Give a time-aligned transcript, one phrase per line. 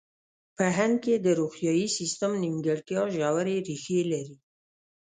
[0.55, 4.35] په هند کې د روغتیايي سیستم نیمګړتیا ژورې ریښې لري.